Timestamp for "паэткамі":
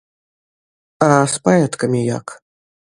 1.47-2.01